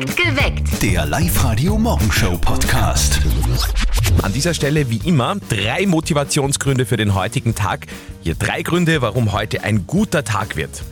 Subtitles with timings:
[0.00, 0.80] Geweckt.
[0.80, 3.20] Der Live-Radio-Morgenshow-Podcast.
[4.22, 7.88] An dieser Stelle wie immer drei Motivationsgründe für den heutigen Tag.
[8.22, 10.84] Hier drei Gründe, warum heute ein guter Tag wird.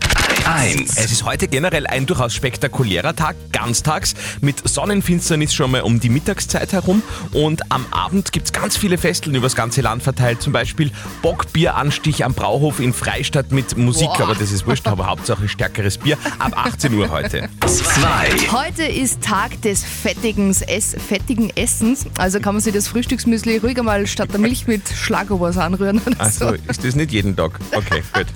[0.50, 0.96] 1.
[0.96, 6.08] Es ist heute generell ein durchaus spektakulärer Tag, ganztags, mit Sonnenfinsternis schon mal um die
[6.08, 7.02] Mittagszeit herum.
[7.32, 10.40] Und am Abend gibt es ganz viele Festeln übers ganze Land verteilt.
[10.40, 14.20] Zum Beispiel Bockbieranstich am Brauhof in Freistadt mit Musik, Boah.
[14.22, 16.16] aber das ist wurscht, aber Hauptsache stärkeres Bier.
[16.38, 17.48] Ab 18 Uhr heute.
[17.66, 18.52] 2.
[18.52, 22.06] Heute ist Tag des fettigen, Ess, fettigen Essens.
[22.18, 26.20] Also kann man sich das Frühstücksmüsli ruhig einmal statt der Milch mit Schlagobers anrühren oder
[26.20, 26.54] Also so.
[26.68, 27.58] ist das nicht jeden Tag.
[27.72, 28.26] Okay, gut.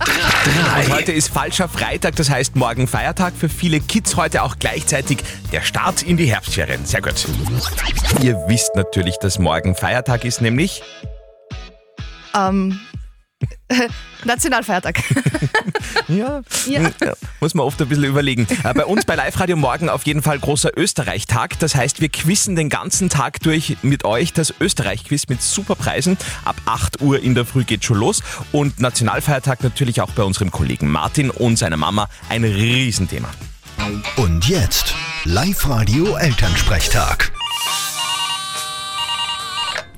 [0.84, 3.34] Und heute ist falscher Freitag, das heißt morgen Feiertag.
[3.36, 5.18] Für viele Kids heute auch gleichzeitig
[5.52, 6.84] der Start in die Herbstferien.
[6.84, 7.26] Sehr gut.
[8.22, 10.82] Ihr wisst natürlich, dass morgen Feiertag ist, nämlich
[12.34, 12.80] Ähm,
[14.24, 15.00] Nationalfeiertag.
[16.08, 16.80] Ja, Ja.
[16.80, 18.46] hm, ja, muss man oft ein bisschen überlegen.
[18.64, 21.58] Äh, Bei uns bei Live Radio morgen auf jeden Fall großer Österreich-Tag.
[21.60, 26.16] Das heißt, wir quizzen den ganzen Tag durch mit euch das Österreich-Quiz mit super Preisen.
[26.44, 28.22] Ab 8 Uhr in der Früh geht schon los.
[28.52, 33.28] Und Nationalfeiertag natürlich auch bei unserem Kollegen Martin und seiner Mama ein Riesenthema.
[34.16, 34.94] Und jetzt
[35.24, 37.32] Live-Radio-Elternsprechtag.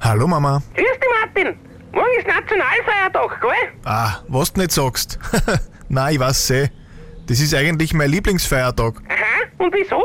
[0.01, 0.63] Hallo Mama.
[0.75, 1.57] Grüß dich, Martin.
[1.93, 3.73] Morgen ist Nationalfeiertag, gell?
[3.85, 5.19] Ah, was du nicht sagst.
[5.89, 6.71] Nein, ich weiß eh.
[7.27, 8.95] Das ist eigentlich mein Lieblingsfeiertag.
[9.09, 10.03] Aha, und wieso?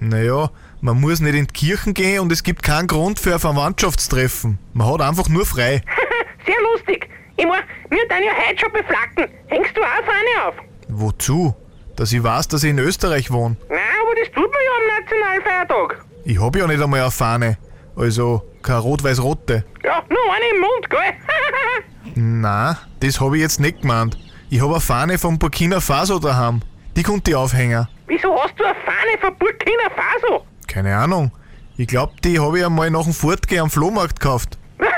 [0.00, 3.40] Naja, man muss nicht in die Kirchen gehen und es gibt keinen Grund für ein
[3.40, 4.58] Verwandtschaftstreffen.
[4.72, 5.80] Man hat einfach nur frei.
[6.46, 7.08] Sehr lustig.
[7.36, 9.26] Ich mein, wir tun ja heute schon beflacken.
[9.46, 10.54] Hängst du auch vorne auf?
[10.88, 11.54] Wozu?
[11.94, 13.56] Dass ich weiß, dass ich in Österreich wohne.
[13.68, 16.04] Nein, aber das tut man ja am Nationalfeiertag.
[16.24, 17.58] Ich hab ja nicht einmal eine Fahne.
[17.98, 19.64] Also keine rot-weiß-rote.
[19.84, 22.14] Ja, nur eine im Mund, gell?
[22.14, 24.16] Na, das hab ich jetzt nicht gemeint.
[24.50, 26.60] Ich hab eine Fahne von Burkina Faso daheim.
[26.96, 27.88] Die konnte ich aufhängen.
[28.06, 30.46] wieso hast du eine Fahne von Burkina Faso?
[30.66, 31.32] Keine Ahnung.
[31.76, 34.58] Ich glaub, die hab ich einmal nach dem Fortgehen am Flohmarkt gekauft.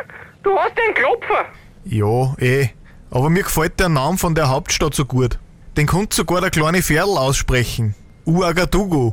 [0.43, 1.45] Du hast einen Klopfer.
[1.84, 2.71] Ja, eh.
[3.10, 5.39] Aber mir gefällt der Name von der Hauptstadt so gut.
[5.77, 7.94] Den konnte sogar der kleine Pferdl aussprechen.
[8.25, 9.12] Uagadugu.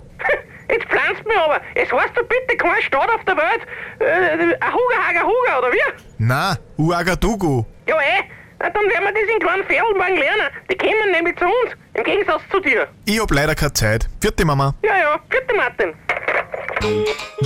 [0.70, 1.62] Jetzt pflanzt mir aber.
[1.76, 3.62] Es heißt doch bitte kein Stadt auf der Welt.
[4.00, 6.04] Äh, Ahuga, Haga, Huga, oder wie?
[6.18, 7.64] Na, Uagadugu.
[7.88, 8.24] Ja, eh.
[8.60, 10.48] Na, dann werden wir das in kleinen Pferdl morgen lernen.
[10.70, 11.74] Die kommen nämlich zu uns.
[11.94, 12.88] Im Gegensatz zu dir.
[13.06, 14.08] Ich hab leider keine Zeit.
[14.20, 14.74] Vierte Mama.
[14.84, 15.18] Ja, ja.
[15.30, 15.94] Bitte, Martin.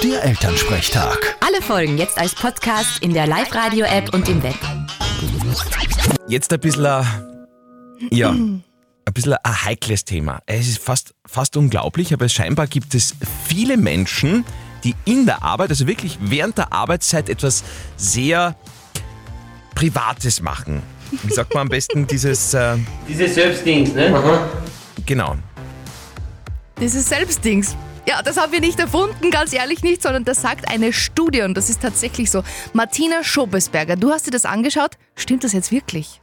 [0.04, 1.36] Der Elternsprechtag.
[1.46, 4.56] Alle Folgen jetzt als Podcast in der Live-Radio-App und im Web.
[6.28, 7.06] Jetzt ein bisschen, ein-
[8.10, 8.34] ja,
[9.06, 10.42] ein bisschen ein heikles Thema.
[10.46, 13.16] Es ist fast, fast unglaublich, aber scheinbar gibt es
[13.48, 14.46] viele Menschen,
[14.84, 17.64] die in der Arbeit, also wirklich während der Arbeitszeit etwas
[17.98, 18.56] sehr
[19.76, 20.82] Privates machen.
[21.24, 24.48] Wie sagt man am besten dieses, äh, Dieses Selbstdings, ne?
[25.06, 25.36] genau.
[26.80, 27.76] Dieses Selbstdings.
[28.08, 31.56] Ja, das haben wir nicht erfunden, ganz ehrlich nicht, sondern das sagt eine Studie und
[31.56, 32.44] das ist tatsächlich so.
[32.74, 34.98] Martina Schobesberger, du hast dir das angeschaut.
[35.22, 36.20] Stimmt das jetzt wirklich?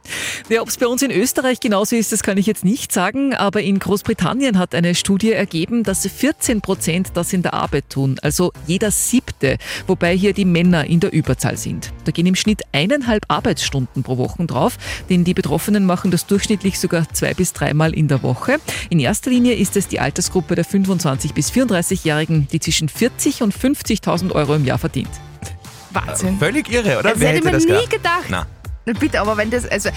[0.49, 3.33] Ja, ob es bei uns in Österreich genauso ist, das kann ich jetzt nicht sagen,
[3.33, 8.17] aber in Großbritannien hat eine Studie ergeben, dass 14 Prozent das in der Arbeit tun,
[8.21, 11.93] also jeder siebte, wobei hier die Männer in der Überzahl sind.
[12.03, 14.77] Da gehen im Schnitt eineinhalb Arbeitsstunden pro Woche drauf,
[15.09, 18.57] denn die Betroffenen machen das durchschnittlich sogar zwei bis dreimal in der Woche.
[18.89, 23.55] In erster Linie ist es die Altersgruppe der 25 bis 34-Jährigen, die zwischen 40 und
[23.55, 25.09] 50.000 Euro im Jahr verdient.
[25.91, 26.37] Wahnsinn.
[26.37, 27.13] Völlig irre, oder?
[27.13, 27.89] Das hätte ich mir nie gedacht?
[27.89, 28.25] gedacht.
[28.29, 28.58] Na.
[28.91, 29.89] Na bitte, aber wenn das, also,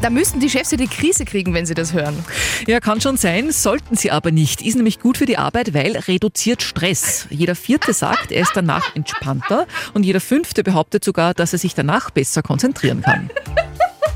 [0.00, 2.24] da müssten die Chefs ja die Krise kriegen, wenn sie das hören.
[2.66, 4.62] Ja, kann schon sein, sollten sie aber nicht.
[4.62, 7.28] Ist nämlich gut für die Arbeit, weil reduziert Stress.
[7.30, 11.74] Jeder vierte sagt, er ist danach entspannter und jeder fünfte behauptet sogar, dass er sich
[11.76, 13.30] danach besser konzentrieren kann.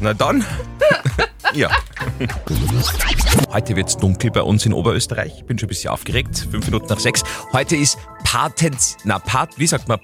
[0.00, 0.44] Na dann.
[1.54, 1.70] ja.
[3.52, 5.34] Heute wird es dunkel bei uns in Oberösterreich.
[5.36, 6.48] Ich bin schon ein bisschen aufgeregt.
[6.50, 7.22] Fünf Minuten nach sechs.
[7.52, 10.00] Heute ist Patenz, na, Part, wie sagt man,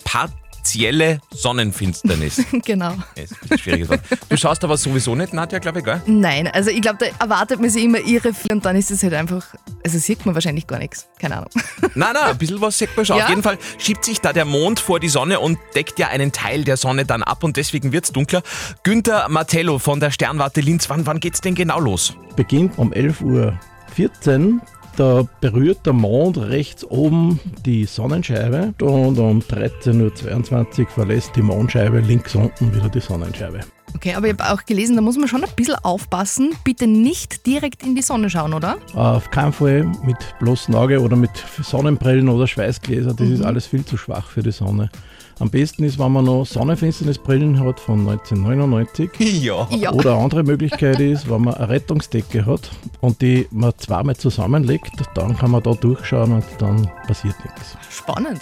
[0.60, 2.44] partielle Sonnenfinsternis.
[2.65, 2.94] genau.
[3.15, 4.00] Ist ein schwieriges Wort.
[4.28, 6.03] Du schaust aber sowieso nicht, Nadja, glaube ich, gell?
[6.06, 9.03] Nein, also ich glaube, da erwartet man sich immer irre viel und dann ist es
[9.03, 9.47] halt einfach,
[9.84, 11.09] also sieht man wahrscheinlich gar nichts.
[11.19, 11.50] Keine Ahnung.
[11.94, 13.16] Nein, nein, ein bisschen was sieht man schon.
[13.16, 13.24] Ja?
[13.24, 16.30] Auf jeden Fall schiebt sich da der Mond vor die Sonne und deckt ja einen
[16.30, 18.42] Teil der Sonne dann ab und deswegen wird es dunkler.
[18.84, 22.15] Günther Martello von der Sternwarte Linz, wann, wann geht's denn genau los?
[22.36, 24.60] beginnt um 11.14 Uhr.
[24.97, 32.01] Da berührt der Mond rechts oben die Sonnenscheibe und um 13.22 Uhr verlässt die Mondscheibe
[32.01, 33.60] links unten wieder die Sonnenscheibe.
[33.95, 36.51] Okay, aber ich habe auch gelesen, da muss man schon ein bisschen aufpassen.
[36.65, 38.77] Bitte nicht direkt in die Sonne schauen, oder?
[38.95, 41.31] Auf keinen Fall mit bloßem Auge oder mit
[41.63, 43.15] Sonnenbrillen oder Schweißgläser.
[43.15, 43.34] Das Mhm.
[43.34, 44.91] ist alles viel zu schwach für die Sonne.
[45.39, 49.10] Am besten ist, wenn man noch Sonnenfinsternisbrillen hat von 1999.
[49.42, 49.66] Ja.
[49.71, 49.91] Ja.
[49.92, 52.71] Oder eine andere Möglichkeit ist, wenn man eine Rettungsdecke hat
[53.01, 57.77] und die man zweimal zusammenlegt, dann kann man da durchschauen und dann passiert nichts.
[57.91, 58.41] Spannend.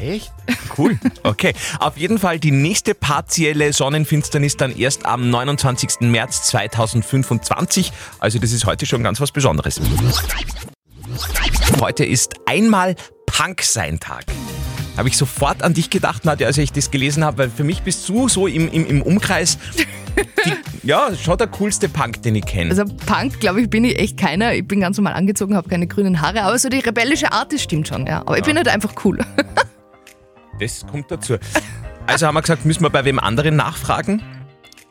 [0.00, 0.32] Echt?
[0.76, 0.98] Cool.
[1.22, 1.52] Okay.
[1.78, 6.00] Auf jeden Fall die nächste partielle Sonnenfinsternis dann erst am 29.
[6.00, 7.92] März 2025.
[8.18, 9.80] Also das ist heute schon ganz was Besonderes.
[11.80, 12.96] Heute ist einmal
[13.26, 14.24] Punk sein Tag.
[14.96, 17.82] Habe ich sofort an dich gedacht, Nadja, als ich das gelesen habe, weil für mich
[17.82, 19.58] bist du so im, im, im Umkreis
[20.44, 20.52] die,
[20.86, 22.70] ja, schon der coolste Punk, den ich kenne.
[22.70, 24.52] Also Punk, glaube ich, bin ich echt keiner.
[24.54, 27.62] Ich bin ganz normal angezogen, habe keine grünen Haare, aber so die rebellische Art, das
[27.62, 28.20] stimmt schon, ja.
[28.20, 29.18] Aber ich bin halt einfach cool.
[30.62, 31.38] Das kommt dazu.
[32.06, 34.22] Also haben wir gesagt, müssen wir bei wem anderen nachfragen?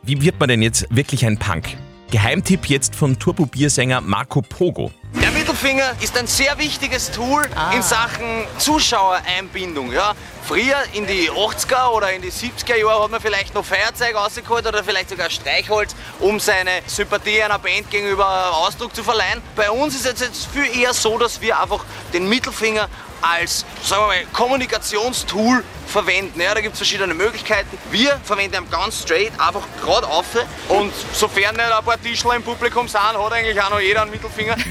[0.03, 1.77] Wie wird man denn jetzt wirklich ein Punk?
[2.11, 4.91] Geheimtipp jetzt von Turbo-Biersänger Marco Pogo.
[5.21, 8.25] Der Mittelfinger ist ein sehr wichtiges Tool in Sachen
[8.57, 9.93] Zuschauereinbindung.
[9.93, 10.13] Ja.
[10.43, 14.67] Früher in die 80er oder in die 70er Jahre hat man vielleicht noch Feuerzeug rausgeholt
[14.67, 19.41] oder vielleicht sogar Streichholz, um seine Sympathie einer Band gegenüber Ausdruck zu verleihen.
[19.55, 22.89] Bei uns ist es jetzt viel eher so, dass wir einfach den Mittelfinger
[23.21, 26.39] als sagen wir mal, Kommunikationstool verwenden.
[26.39, 27.77] Ja, da gibt es verschiedene Möglichkeiten.
[27.91, 30.25] Wir verwenden ihn ganz straight, einfach gerade auf.
[30.69, 34.11] Und sofern nicht ein paar Tischler im Publikum sind, hat eigentlich auch noch jeder einen
[34.11, 34.55] Mittelfinger.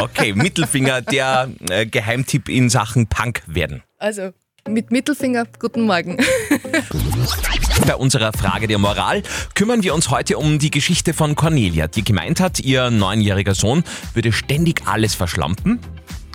[0.00, 3.82] Okay, Mittelfinger, der äh, Geheimtipp in Sachen Punk werden.
[3.98, 4.30] Also
[4.68, 6.18] mit Mittelfinger, guten Morgen.
[7.86, 9.22] Bei unserer Frage der Moral
[9.54, 13.82] kümmern wir uns heute um die Geschichte von Cornelia, die gemeint hat, ihr neunjähriger Sohn
[14.14, 15.80] würde ständig alles verschlampen.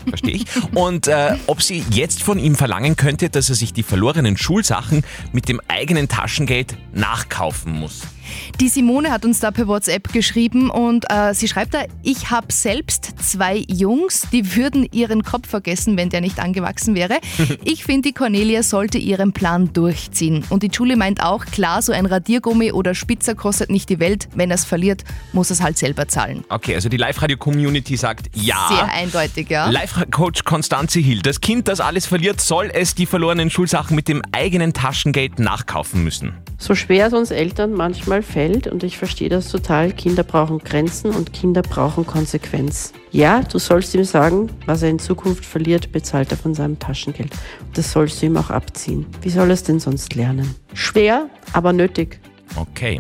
[0.07, 0.45] Verstehe ich.
[0.73, 5.03] Und äh, ob sie jetzt von ihm verlangen könnte, dass er sich die verlorenen Schulsachen
[5.31, 8.01] mit dem eigenen Taschengeld nachkaufen muss.
[8.59, 12.47] Die Simone hat uns da per WhatsApp geschrieben und äh, sie schreibt da, ich habe
[12.51, 17.19] selbst zwei Jungs, die würden ihren Kopf vergessen, wenn der nicht angewachsen wäre.
[17.65, 20.44] Ich finde, die Cornelia sollte ihren Plan durchziehen.
[20.50, 24.27] Und die Julie meint auch, klar, so ein Radiergummi oder Spitzer kostet nicht die Welt.
[24.36, 26.44] Wenn er es verliert, muss er es halt selber zahlen.
[26.50, 28.68] Okay, also die Live-Radio-Community sagt ja.
[28.69, 29.69] Sehr eindeutig, ja.
[29.69, 34.21] Live-Coach Konstanze Hill, das Kind, das alles verliert, soll es die verlorenen Schulsachen mit dem
[34.31, 36.33] eigenen Taschengeld nachkaufen müssen.
[36.57, 41.11] So schwer es uns Eltern manchmal fällt, und ich verstehe das total, Kinder brauchen Grenzen
[41.11, 42.93] und Kinder brauchen Konsequenz.
[43.11, 47.31] Ja, du sollst ihm sagen, was er in Zukunft verliert, bezahlt er von seinem Taschengeld.
[47.73, 49.05] Das sollst du ihm auch abziehen.
[49.21, 50.55] Wie soll er es denn sonst lernen?
[50.73, 52.19] Schwer, aber nötig.
[52.55, 52.99] Okay.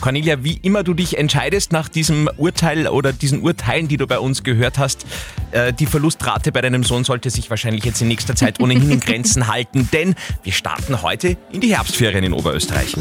[0.00, 4.18] Cornelia, wie immer du dich entscheidest nach diesem Urteil oder diesen Urteilen, die du bei
[4.18, 5.06] uns gehört hast,
[5.52, 9.00] äh, die Verlustrate bei deinem Sohn sollte sich wahrscheinlich jetzt in nächster Zeit ohnehin in
[9.00, 12.94] Grenzen halten, denn wir starten heute in die Herbstferien in Oberösterreich.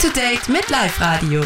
[0.00, 1.42] To date mit Live Radio.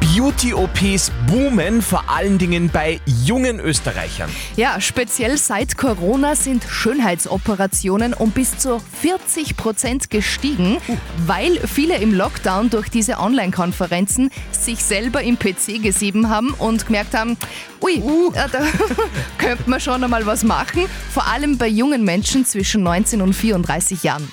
[0.00, 4.30] Beauty-OPs boomen, vor allen Dingen bei jungen Österreichern.
[4.56, 10.78] Ja, speziell seit Corona sind Schönheitsoperationen um bis zu 40 Prozent gestiegen,
[11.26, 17.12] weil viele im Lockdown durch diese Online-Konferenzen sich selber im PC gesieben haben und gemerkt
[17.12, 17.36] haben,
[17.82, 18.02] ui,
[18.34, 18.60] ja, da
[19.36, 24.02] könnte man schon einmal was machen, vor allem bei jungen Menschen zwischen 19 und 34
[24.04, 24.26] Jahren.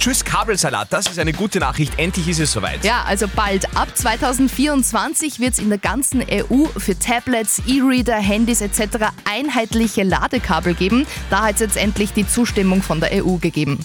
[0.00, 1.98] Tschüss Kabelsalat, das ist eine gute Nachricht.
[1.98, 2.82] Endlich ist es soweit.
[2.82, 3.76] Ja, also bald.
[3.76, 9.08] Ab 2024 wird es in der ganzen EU für Tablets, E-Reader, Handys etc.
[9.30, 11.06] einheitliche Ladekabel geben.
[11.28, 13.78] Da hat es jetzt endlich die Zustimmung von der EU gegeben.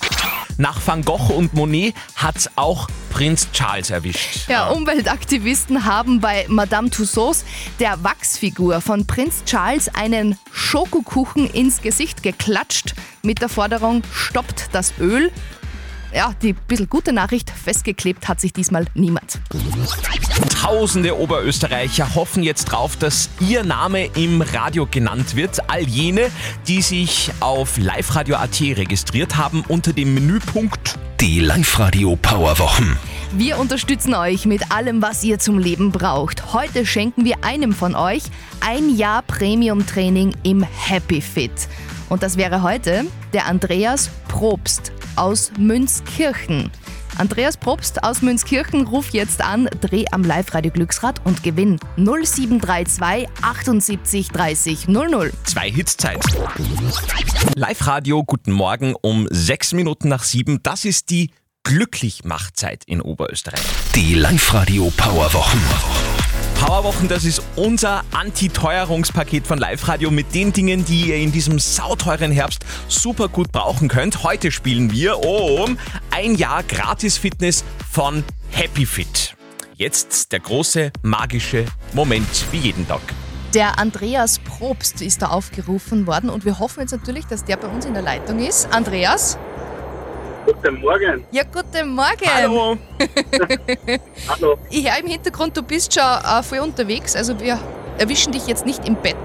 [0.57, 4.47] Nach Van Gogh und Monet hat's auch Prinz Charles erwischt.
[4.47, 7.43] Ja, Umweltaktivisten haben bei Madame Tussauds
[7.81, 14.93] der Wachsfigur von Prinz Charles einen Schokokuchen ins Gesicht geklatscht mit der Forderung, stoppt das
[14.97, 15.29] Öl.
[16.13, 19.39] Ja, die bisschen gute Nachricht, festgeklebt hat sich diesmal niemand.
[20.61, 25.69] Tausende Oberösterreicher hoffen jetzt drauf, dass ihr Name im Radio genannt wird.
[25.69, 26.29] All jene,
[26.67, 32.97] die sich auf liveradio.at registriert haben unter dem Menüpunkt Die Live-Radio Powerwochen.
[33.33, 36.53] Wir unterstützen euch mit allem, was ihr zum Leben braucht.
[36.53, 38.23] Heute schenken wir einem von euch
[38.61, 41.51] ein Jahr Premium-Training im Happy Fit.
[42.09, 46.71] Und das wäre heute der Andreas Probst aus Münzkirchen.
[47.17, 54.27] Andreas Probst aus Münzkirchen, ruf jetzt an, dreh am Live-Radio Glücksrad und gewinn 0732 78
[54.29, 55.31] 30 00.
[55.45, 56.21] Zwei Hits Zeit.
[57.55, 60.61] Live-Radio, guten Morgen um sechs Minuten nach sieben.
[60.61, 61.31] Das ist die
[61.63, 63.61] Glücklichmachzeit in Oberösterreich.
[63.95, 66.14] Die Live-Radio Powerwochen.
[66.55, 71.59] Powerwochen, das ist unser Anti-Teuerungspaket von Live Radio mit den Dingen, die ihr in diesem
[71.59, 74.23] sauteuren Herbst super gut brauchen könnt.
[74.23, 75.77] Heute spielen wir um
[76.11, 79.35] ein Jahr Gratis-Fitness von Happy Fit.
[79.75, 83.01] Jetzt der große magische Moment wie jeden Tag.
[83.53, 87.67] Der Andreas Probst ist da aufgerufen worden und wir hoffen jetzt natürlich, dass der bei
[87.67, 88.73] uns in der Leitung ist.
[88.73, 89.37] Andreas?
[90.61, 91.25] Guten Morgen.
[91.31, 92.29] Ja, guten Morgen.
[92.33, 92.77] Hallo.
[94.29, 94.57] Hallo.
[94.69, 97.59] Ich höre im Hintergrund, du bist schon äh, voll unterwegs, also wir
[97.97, 99.15] erwischen dich jetzt nicht im Bett.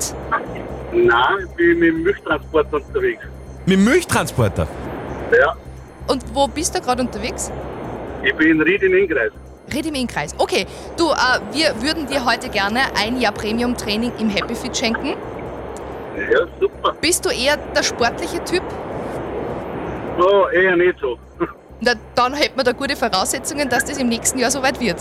[0.93, 3.23] Nein, ich bin mit dem Milchtransport unterwegs.
[3.65, 4.67] Mit dem Milchtransporter?
[5.39, 5.55] Ja,
[6.09, 7.51] Und wo bist du gerade unterwegs?
[8.23, 9.33] ich bin in Ried in Ingreis.
[9.73, 10.35] Red im Innkreis.
[10.37, 11.15] Okay, du, äh,
[11.53, 15.15] wir würden dir heute gerne ein Jahr Premium-Training im Happy Fit schenken.
[16.17, 16.93] Ja, super.
[17.01, 18.63] Bist du eher der sportliche Typ?
[20.21, 21.19] Oh, eher nicht so.
[21.81, 24.99] Na, dann hätten wir da gute Voraussetzungen, dass das im nächsten Jahr soweit wird.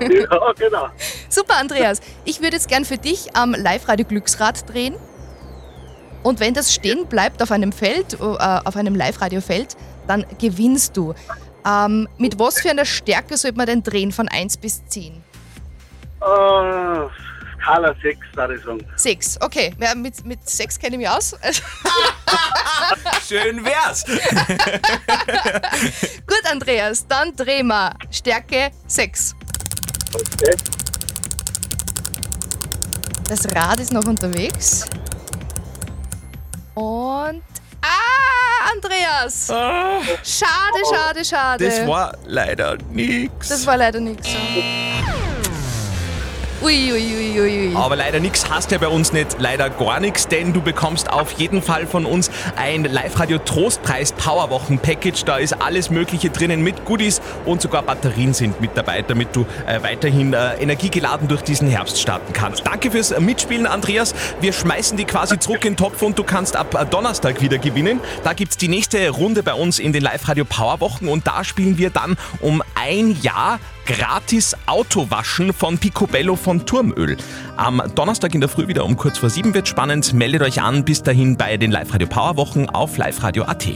[0.00, 0.88] ja, genau.
[1.28, 2.00] Super, Andreas.
[2.24, 4.94] Ich würde jetzt gern für dich am Live-Radio Glücksrad drehen.
[6.22, 9.76] Und wenn das stehen bleibt auf einem Feld, äh, auf einem Live-Radio-Feld,
[10.06, 11.14] dann gewinnst du.
[11.66, 15.24] Ähm, mit was für einer Stärke sollte man denn drehen von 1 bis 10?
[16.20, 17.08] Uh,
[17.60, 18.86] Skala 6, würde ich sagen.
[18.94, 19.74] 6, okay.
[19.80, 21.34] Ja, mit, mit 6 kenne ich mich aus.
[21.42, 21.62] Also,
[23.26, 24.04] Schön wär's.
[26.26, 29.34] Gut, Andreas, dann drehen wir Stärke 6.
[30.14, 30.54] Okay.
[33.28, 34.86] Das Rad ist noch unterwegs.
[36.74, 37.42] Und.
[37.82, 39.48] Ah, Andreas!
[39.48, 41.64] Schade, schade, schade.
[41.64, 43.48] Das war leider nix.
[43.48, 44.28] Das war leider nichts.
[44.28, 44.62] Ui,
[46.62, 47.76] ui, ui, ui.
[47.76, 51.32] Aber leider nichts hast ja bei uns nicht, leider gar nichts, denn du bekommst auf
[51.32, 55.24] jeden Fall von uns ein Live-Radio Trostpreis Powerwochen Package.
[55.24, 59.46] Da ist alles Mögliche drinnen mit Goodies und sogar Batterien sind mit dabei, damit du
[59.66, 62.66] äh, weiterhin äh, energiegeladen durch diesen Herbst starten kannst.
[62.66, 64.14] Danke fürs Mitspielen, Andreas.
[64.40, 67.58] Wir schmeißen die quasi zurück in den Topf und du kannst ab äh, Donnerstag wieder
[67.58, 68.00] gewinnen.
[68.24, 71.90] Da gibt's die nächste Runde bei uns in den Live-Radio Powerwochen und da spielen wir
[71.90, 77.16] dann um ein Jahr gratis Autowaschen von Picobello von Turmöl.
[77.56, 80.12] Am Donnerstag in der Früh wieder um kurz vor sieben wird spannend.
[80.12, 83.66] Meldet euch an bis dahin bei den Live-Radio Powerwochen auf liveradio.at.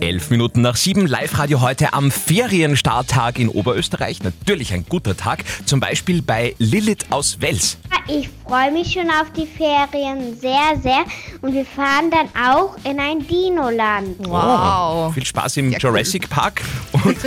[0.00, 4.22] Elf Minuten nach sieben, Live-Radio heute am Ferienstarttag in Oberösterreich.
[4.22, 7.76] Natürlich ein guter Tag, zum Beispiel bei Lilith aus Wels.
[8.08, 11.04] Ich freue mich schon auf die Ferien sehr, sehr.
[11.42, 14.26] Und wir fahren dann auch in ein Dinoland.
[14.26, 16.62] Oh, viel Spaß im Jurassic Park.
[16.92, 17.18] Und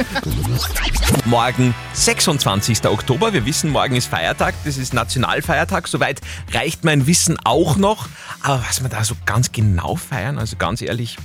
[1.25, 2.85] morgen, 26.
[2.87, 3.33] Oktober.
[3.33, 4.55] Wir wissen, morgen ist Feiertag.
[4.65, 5.87] Das ist Nationalfeiertag.
[5.87, 8.09] Soweit reicht mein Wissen auch noch.
[8.41, 11.17] Aber was wir da so ganz genau feiern, also ganz ehrlich,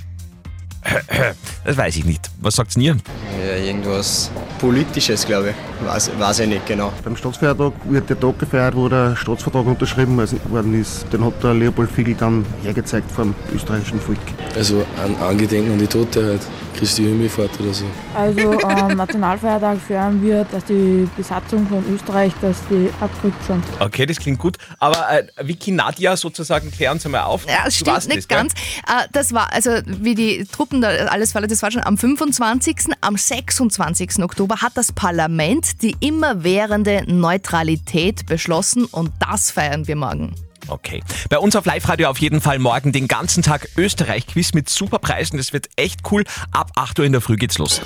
[1.65, 2.31] das weiß ich nicht.
[2.41, 2.97] Was sagt's ihr?
[3.45, 5.87] Ja, irgendwas Politisches, glaube ich.
[5.87, 6.93] Weiß, weiß ich nicht genau.
[7.05, 11.07] Beim Staatsfeiertag wird der Tag gefeiert, wo der Staatsvertrag unterschrieben worden ist.
[11.13, 14.19] Den hat der Leopold Fiegel dann hergezeigt vom österreichischen Volk.
[14.57, 16.43] Also an Angedenken an die Tote halt.
[16.79, 17.85] Christi Himmelfahrt oder so.
[18.15, 23.65] Also am Nationalfeiertag feiern wir, dass die Besatzung von Österreich, dass die abgerückt sind.
[23.81, 24.59] Okay, das klingt gut.
[24.79, 27.45] Aber äh, Vicky Nadja sozusagen, klären uns einmal auf.
[27.47, 28.53] Ja, das Du stimmt nicht das, ganz.
[28.87, 32.77] Äh, Das war, also wie die Truppen da alles verletzt, das war schon am 25.
[33.01, 34.23] Am 26.
[34.23, 40.35] Oktober hat das Parlament die immerwährende Neutralität beschlossen und das feiern wir morgen.
[40.69, 41.03] Okay.
[41.31, 45.39] Bei uns auf Live-Radio auf jeden Fall morgen den ganzen Tag Österreich-Quiz mit Superpreisen.
[45.39, 46.25] Das wird echt cool.
[46.53, 47.81] Ab 8 Uhr in der Früh geht's los.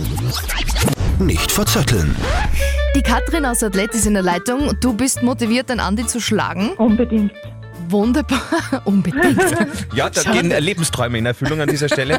[1.19, 2.17] Nicht verzetteln.
[2.97, 4.73] Die Katrin aus Athlet ist in der Leitung.
[4.81, 6.71] Du bist motiviert, den Andi zu schlagen?
[6.73, 7.33] Unbedingt.
[7.93, 8.41] Wunderbar.
[8.85, 9.23] Unbedingt.
[9.95, 10.49] Ja, da Schade.
[10.49, 12.19] gehen Lebensträume in Erfüllung an dieser Stelle.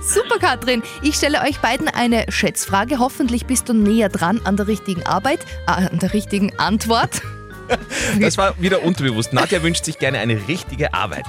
[0.00, 0.82] Super, Katrin.
[1.02, 3.00] Ich stelle euch beiden eine Schätzfrage.
[3.00, 7.22] Hoffentlich bist du näher dran an der richtigen Arbeit, äh, an der richtigen Antwort.
[8.20, 9.32] Das war wieder unterbewusst.
[9.32, 11.24] Nadja wünscht sich gerne eine richtige Arbeit.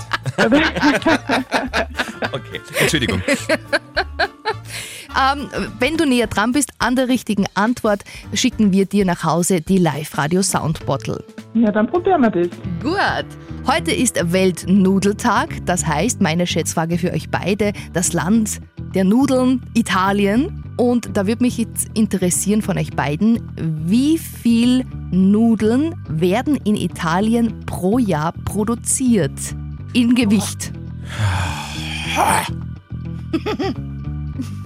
[2.31, 3.21] Okay, Entschuldigung.
[5.15, 8.03] Ähm, wenn du näher dran bist an der richtigen Antwort,
[8.33, 11.23] schicken wir dir nach Hause die Live-Radio Sound Bottle.
[11.53, 12.49] Ja, dann probieren wir das.
[12.81, 13.25] Gut.
[13.67, 15.65] Heute ist Weltnudeltag.
[15.65, 18.59] Das heißt, meine Schätzfrage für euch beide, das Land
[18.95, 20.63] der Nudeln, Italien.
[20.77, 23.39] Und da würde mich jetzt interessieren von euch beiden,
[23.85, 29.31] wie viel Nudeln werden in Italien pro Jahr produziert?
[29.93, 30.73] In Gewicht.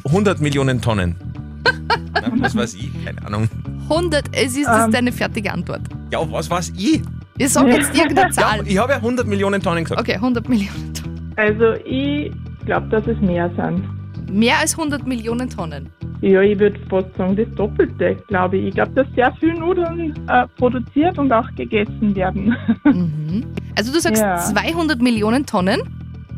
[0.07, 1.15] 100 Millionen Tonnen.
[2.13, 2.91] Na, was weiß ich?
[3.05, 3.49] Keine Ahnung.
[3.89, 5.81] 100, es ist das deine fertige Antwort.
[6.11, 7.01] Ja, was weiß ich?
[7.37, 8.57] Wir sagen jetzt irgendeine Zahl.
[8.57, 10.01] Ja, ich habe ja 100 Millionen Tonnen gesagt.
[10.01, 10.93] Okay, 100 Millionen.
[11.35, 12.31] Also ich
[12.65, 13.83] glaube, dass es mehr sind.
[14.31, 15.89] Mehr als 100 Millionen Tonnen.
[16.21, 18.67] Ja, ich würde fast sagen, das Doppelte, glaube ich.
[18.69, 22.55] Ich glaube, dass sehr viel Nudeln äh, produziert und auch gegessen werden.
[23.77, 24.37] Also du sagst Ja.
[24.37, 25.79] 200 Millionen Tonnen?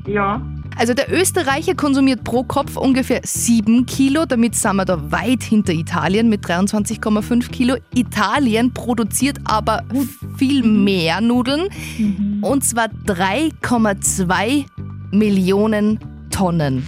[0.05, 0.41] Ja.
[0.79, 5.73] Also der Österreicher konsumiert pro Kopf ungefähr 7 Kilo, damit sind wir da weit hinter
[5.73, 7.75] Italien mit 23,5 Kilo.
[7.93, 9.83] Italien produziert aber
[10.37, 11.67] viel mehr Nudeln
[12.41, 14.67] und zwar 3,2
[15.11, 16.87] Millionen Tonnen.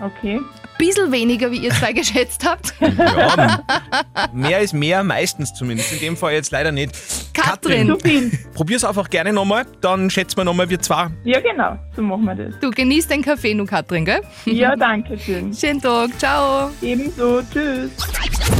[0.00, 0.40] Okay.
[0.78, 2.74] Bisschen weniger, wie ihr zwei geschätzt habt.
[2.80, 3.64] Ja,
[4.32, 5.92] mehr ist mehr, meistens zumindest.
[5.92, 6.92] In dem Fall jetzt leider nicht.
[7.42, 7.98] Katrin.
[8.00, 8.30] Viel.
[8.54, 11.08] Probier's einfach gerne nochmal, dann schätzen wir nochmal, wir zwei.
[11.24, 11.78] Ja, genau.
[11.94, 12.58] So machen wir das.
[12.60, 14.20] Du genießt den Kaffee, nu Katrin, gell?
[14.46, 15.52] Ja, danke schön.
[15.58, 16.70] Schönen Tag, ciao.
[16.80, 17.42] Ebenso.
[17.52, 17.90] Tschüss.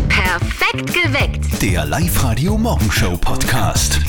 [0.08, 1.62] Perfekt geweckt.
[1.62, 4.00] Der Live-Radio Morgenshow Podcast.